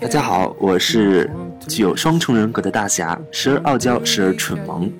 [0.00, 1.30] 大家好，我是
[1.68, 4.90] 具有双重人格的大侠，时而傲娇，时而蠢萌。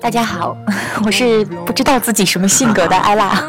[0.00, 0.56] 大家好，
[1.04, 3.42] 我是不知道自己什么性格的 艾拉。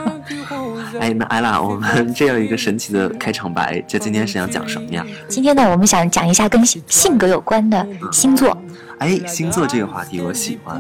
[1.00, 5.05] 哎，那艾拉，我们这样一个神奇的开场白，这今天是想讲什么呀？
[5.28, 8.55] 今天呢，我们想讲一下跟性格有关的星座。
[9.02, 10.80] 哎，星座这个话题我喜欢。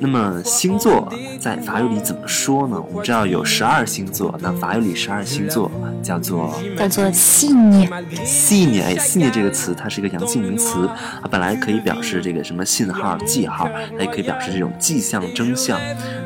[0.00, 2.76] 那么星座在法语里怎么说呢？
[2.88, 5.70] 我们知道有十二星座，那法语里十二星座
[6.02, 7.88] 叫做叫做细腻，
[8.24, 8.80] 细腻。
[8.80, 10.90] 哎，细腻这个词它是一个阳性名词，
[11.22, 15.78] 它本来可以表示这个什么信号、记号，它也可以表示这种迹象、征象。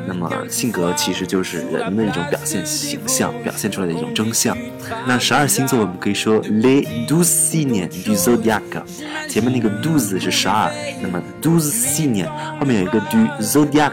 [0.07, 4.57] 那么性格其实就是人的一种表现形象，表现出来的一种征象。
[5.07, 8.81] 那十二星座我们可以说 les douze signes du zodiaque，
[9.29, 12.27] 前面那个 douze 是十二，那么 douze signes
[12.59, 13.91] 后面有一个 du zodiac，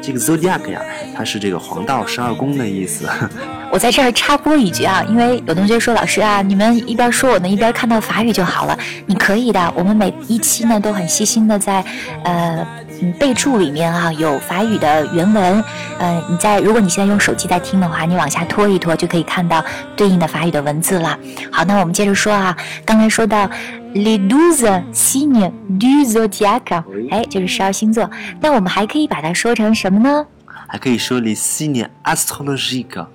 [0.00, 0.80] 这个 zodiac 呀，
[1.14, 3.06] 它是这个黄道十二宫的意思。
[3.70, 8.78] 我在这儿插播一句啊，因为有同学说老师啊，你们一边说我呢，一边看到法语就好了。
[9.04, 11.84] 你可以的，我们每一期呢都很细心的在
[12.24, 12.66] 呃
[13.02, 15.62] 嗯备注里面啊有法语的原文，
[15.98, 19.64] 嗯你在如果你现在用手机在听的话，你往下拖一拖就可以看到
[19.96, 21.18] 对应的法语的文字了。
[21.50, 23.48] 好，那我们接着说啊，刚才说到
[23.94, 30.26] Le douze signes du zodiaque，哎，就是十二星座，那我们还可以把它说成什么呢？
[30.66, 33.06] 还可以说 le signe astrologique。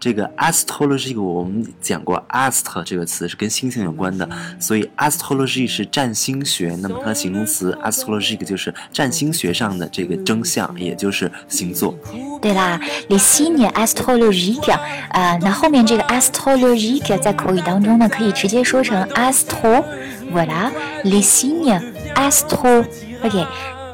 [0.00, 6.76] 这个 astrologique 我们讲过，ast 这个词是跟星星有关的，所以 astrology 是占星学。
[6.80, 11.94] 那么它的形容词 astrologique 就是占星学上的这个征象，也就是星座。
[12.40, 14.76] 对啦，le signe astrologique，
[15.10, 19.84] 呃，那后面这个 astrologique 在口语当中呢，可以直接说成 astro。
[20.32, 21.80] Voilà，le signe
[22.14, 23.46] astro，OK，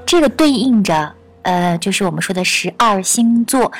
[0.06, 1.12] 这个对应着
[1.46, 3.70] 呃，就是我们说的十二星座。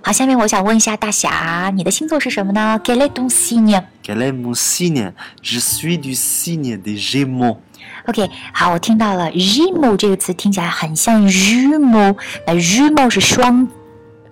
[0.00, 5.12] 好，下面我想问一下大侠，你的星座是什么呢？Quel est ton signe？Quel est mon signe?
[5.42, 7.58] Je suis du signe des Gémeaux。
[8.06, 12.16] OK，好，我听到了 “rimo” 这个词听起来很像 “Jumeau”
[12.46, 13.68] 那 “Jumeau” 是双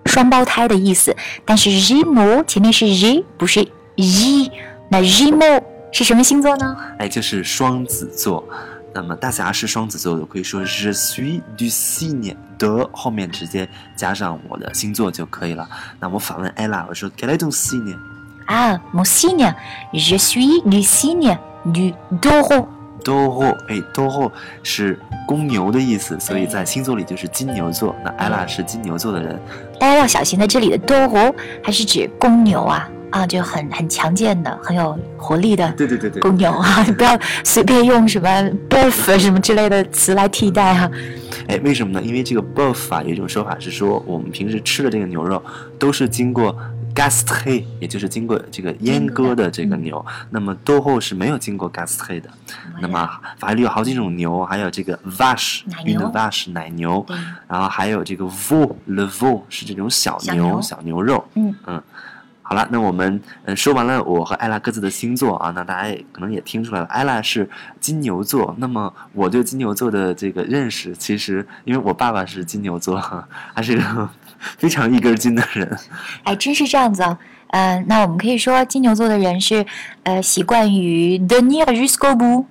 [0.07, 3.61] 双胞胎的意思，但是 “rimo” 前面是 “G”，不是
[3.97, 4.51] “i”。
[4.89, 5.61] 那 “rimo”
[5.91, 6.75] 是什么星座呢？
[6.97, 8.43] 哎，就是双子座。
[8.93, 15.67] 那么大侠是双子座的，可以说 Je suis du signe de 后面直接加上我的星座就可以了。
[15.99, 17.95] 那我反问 Ella，我说 Quel est ton signe？
[18.45, 21.37] 啊，mon signe，je suis du signe
[21.71, 22.67] du taureau。
[23.03, 24.29] Taureau，哎，Taureau
[24.61, 27.95] 是公牛的意思，所以在星座里就是金牛座。
[28.03, 29.39] 那 Ella 是金牛座的人，
[29.79, 31.33] 大家要小心在，这里的 taureau
[31.63, 38.29] 还是指公牛啊啊，就很很强健的、很有活力的对对对对公牛啊，你 不要随便用什么
[38.69, 40.89] buff 什么之类的词来替代啊。
[41.47, 42.01] 哎，为什么呢？
[42.01, 45.43] 因为这个 boeuf 啊，有一种说法是说，我们平时吃的这个牛肉
[45.79, 46.55] 都是经过
[46.93, 50.05] gastre，也就是经过这个阉割的这个牛。
[50.29, 52.29] 那么 d o 是没有经过 gastre 的。
[52.79, 53.09] 那么
[53.39, 57.03] 法语里有好几种牛，还有这个 vache，奶牛 vache 奶牛，
[57.47, 61.25] 然后还有这个 veau，le veau 是这种小小牛小牛肉。
[61.33, 61.81] 嗯嗯。
[62.49, 67.47] 好了，那我们嗯说完了我和艾拉各自的星座啊，那大家也可能也听出来了，艾拉是
[67.79, 68.55] 金牛座。
[68.57, 72.99] 那么我对金牛座的这个认识，其实因为我爸爸是金牛座，
[73.53, 74.09] 他是一个
[74.57, 75.77] 非常一根筋的人。
[76.23, 77.15] 哎，真是这样子啊。
[77.49, 79.63] 呃，那我们可以说金牛座的人是
[80.01, 82.45] 呃习惯于 tenir jusqu'au bout，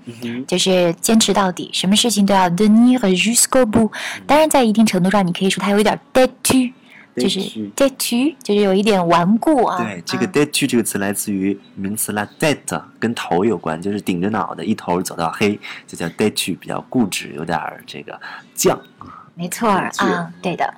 [0.47, 3.91] 就是坚持到底，什么事情都要 tenir jusqu'au bout。
[4.27, 6.73] 当然，在一定程度上，你可以说他有一点 têtu，
[7.19, 9.79] 就是 têtu têtu，就是有一点顽固啊。
[9.79, 18.19] 对，这个啊 d e t 这个词来自于名词 la tête，跟头有关，就是顶着脑袋一头走到黑，就叫 d e t 比较固执，有点儿这个
[18.57, 18.79] 犟。
[19.35, 20.75] 没错啊，对的，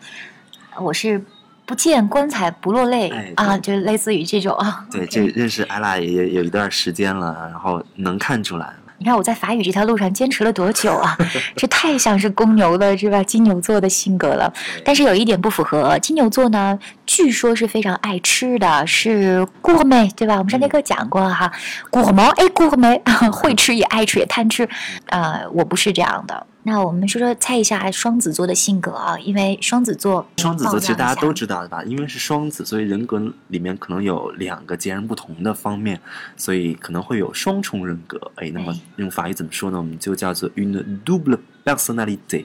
[0.79, 1.23] 我是
[1.65, 4.87] 不见棺材不落泪、哎啊，就类似于这种啊。
[4.91, 8.75] 对，这认识艾拉也也有一段时间了，然后能看出来。
[9.01, 11.17] 你看我在法语这条路上坚持了多久啊？
[11.57, 13.23] 这太像是公牛的是吧？
[13.23, 14.53] 金牛座的性格了。
[14.85, 20.37] 但是有一点不符合，金牛座呢，据说是非常爱吃的，是 gourmet，对吧？
[20.37, 21.51] 我们上节课讲过哈
[21.91, 23.01] ，gourmet 哎 gourmet，
[23.33, 24.69] 会吃也爱吃也贪吃，
[25.07, 26.47] 呃，我不是这样的。
[26.63, 31.83] 那我们说说猜一下双子座的性格啊，因为双子座，双子座其实大家都知知道的吧？
[31.85, 35.99] 因为是双子，所以人格里面可能有两个截然不同的方面，
[36.37, 38.21] 所以可能会有双重人格。
[38.37, 39.79] 哎，那么哎用法语怎么说呢？
[39.79, 42.45] 我们就叫做 une double personnalité。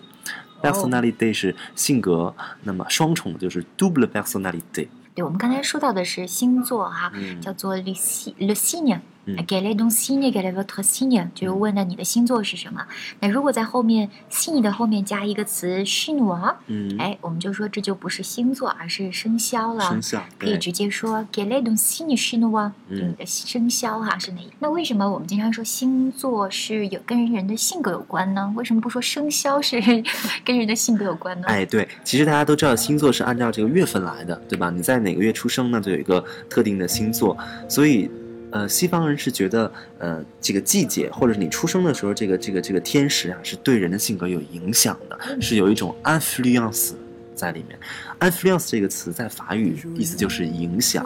[0.61, 2.33] personality 是性格，
[2.63, 4.87] 那么双重就是 double personality。
[5.13, 7.93] 对，我们刚才说到的是星座哈、嗯叫做 le
[8.39, 8.99] le signe。
[9.25, 10.31] 嗯 Quel est ton signe?
[10.31, 11.27] Quel est votre signe?
[11.33, 12.85] 就是问了你的星座是什么。
[13.19, 19.85] 那如果在后面 signe 的后面加一个词 chinois，嗯，哎，我们就说这就不是星座，而是生肖了。
[19.89, 22.71] 生肖可以直接说 signe chinois？
[22.89, 24.49] 嗯就你的生肖哈是哪一？
[24.59, 28.53] 那为什么我们经常说星座是有跟人的性格有关呢？
[28.55, 29.81] 为什么不说生肖是
[30.45, 31.47] 跟人的性格有关呢？
[31.47, 34.69] 哎，对，其实大家都知道星座是按照这个月份来的，对吧？
[34.69, 37.35] 你在哪个月出生呢，就有一个特定的星座。
[37.67, 38.09] 所以，
[38.55, 39.69] 呃，西方人是觉得，
[39.99, 46.93] 呃，这个季节或者是你出生的时候，这个这个这个天时啊，是对人的性格有影响的，是有一种 influence
[47.35, 47.77] 在里面。
[48.21, 51.05] influence 这个词在法语意思就是影响，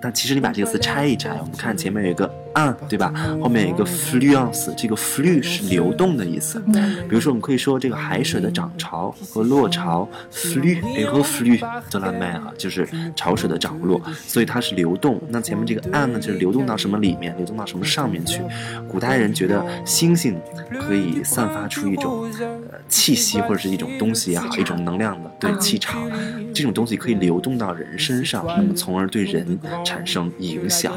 [0.00, 3.12] 但其实你把这个词拆一拆，我们看前面有一个 un，对吧？
[3.42, 6.62] 后面有一个 fluence，这个 flu 是流动的意思。
[6.74, 11.58] 嗯比如说，我们可以说这个海水的涨潮和落潮，flux et reflux
[11.90, 15.20] de la mer，就是潮水的涨落，所以它是流动。
[15.28, 18.40] 那前面这个 an 呢，就是流动到什么里面，流动到什么上面去。
[18.88, 20.38] 古代人觉得星星
[20.80, 22.30] 可以散发出一种
[22.70, 26.10] 呃气息或者是一种东西也好，一种能量的对气场，
[26.54, 30.92] 这种东西可以流动到人身上，那么从而对人产生影响，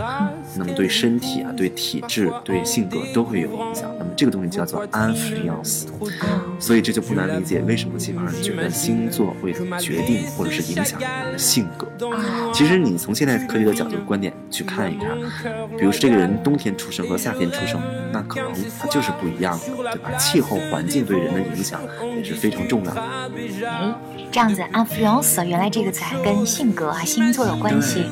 [0.58, 3.94] 那么对身体啊、对体质、对性格都会有影响。
[4.00, 5.86] 那么这个东西叫做 influence。
[6.59, 11.88] 所以这就不难理解为什么西方人觉得星座会决定或者是影响人的性格。
[12.53, 15.09] 其实你从现代科学的角度观点去看一看，
[15.77, 17.81] 比如说这个人冬天出生和夏天出生，
[18.12, 20.12] 那可能他就是不一样的，对吧？
[20.18, 21.81] 气候环境对人的影响
[22.15, 23.01] 也是非常重要的。
[23.01, 23.94] 哎，
[24.31, 28.06] 这样子 influence 原来这个词还跟性格啊、星座有关系。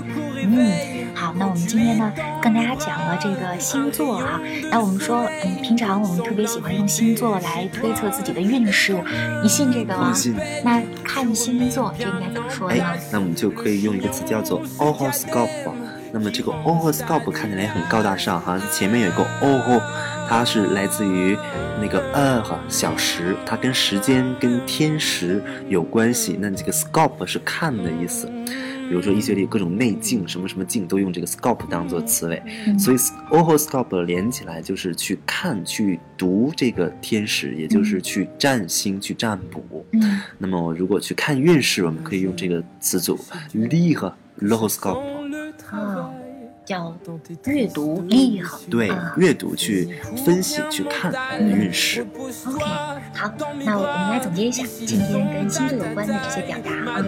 [0.55, 2.11] 嗯，好，那我们今天呢
[2.41, 4.39] 跟大家讲了这个星座哈、
[4.69, 8.95] 那我们说，嗯，平常我们特别喜欢用星座来推测自己的运势，
[9.41, 10.13] 你信这个吗我？
[10.13, 10.35] 信。
[10.63, 12.83] 那看星座这应该怎么说呢？
[12.83, 15.50] 哎，那我们就可以用一个词叫做 horoscope。
[16.11, 19.81] 那么这个 horoscope 看起来很高大上哈，前面有一个 oh，
[20.29, 21.35] 它是来自于
[21.81, 26.38] 那个 h 小时，它跟时间跟天时有关系。
[26.39, 28.29] 那这个 scope 是看的意思。
[28.89, 32.77] 比如说医学里各种内镜，什么什么镜都用这个 scope 当做词尾，嗯。
[32.80, 32.97] 所以
[33.30, 39.85] horoscope 连起来就是去看、去读这个天使，也就是去占星、去占卜。
[39.91, 43.19] 嗯，那么如果去看运势，我们可以用这个词组
[43.53, 45.00] l i h l o h o scope
[45.69, 46.12] 啊，
[46.65, 46.95] 叫
[47.45, 48.60] 阅读力哈。
[48.69, 52.06] 对啊，阅读去分析、去看运势。
[52.45, 52.63] OK，
[53.13, 53.33] 好，
[53.65, 57.06] 那我们来总结一下今天跟星座有关的这些表达啊。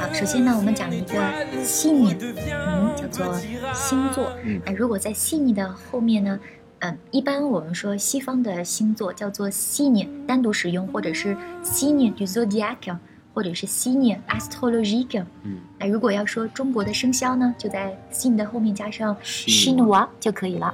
[0.00, 3.34] 好，首先呢，我们讲了一个细腻，嗯，叫做
[3.74, 4.32] 星座。
[4.44, 6.38] 嗯那如果在细腻的后面呢，
[6.80, 12.96] 嗯，一般我们说西方的星座叫做细腻，单独使用，或者是细腻 du zodiac，
[13.36, 15.22] 或者是细腻 astrologique。
[15.42, 20.72] 嗯，那如果要说中国的生肖呢，就在细腻的后面加上 Chinois 就可以了。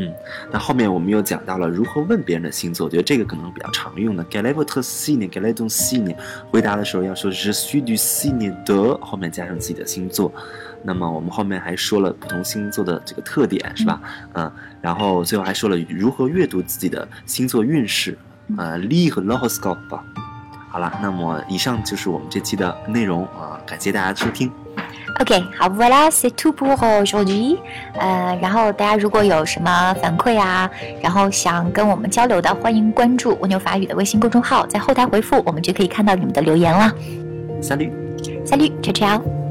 [0.00, 0.12] 嗯
[0.50, 5.52] 那后面我们又讲到了如何问别人的星座，我觉得这个可能比较常用的 g a l e v o t s i n e g a l e
[5.52, 6.16] t o n s i n e
[6.50, 10.32] 回答的时候要说 je suis du signe de，后面加上自己的星座。
[10.82, 14.00] 那么我们后面还说了不同星座的这个特点，是吧？
[14.32, 18.18] 嗯，然后最后还说了如何阅读自己的星座运势，
[18.56, 20.00] 呃，li 和 horoscope。
[20.70, 24.50] 好了，那么以上就是我们这期的内容啊、感谢大家的收听。
[25.18, 27.58] OK，好，Voilà，c'est tout pour aujourd'hui。
[27.94, 30.70] 呃，然后大家如果有什么反馈啊，
[31.02, 36.90] 然后想跟我们交流的，欢迎关注蜗牛法语的微信公众号，在后台回复，我们就可以看到你们的留言了。
[37.60, 37.90] Salut。
[38.46, 39.49] Salut，ciao ciao。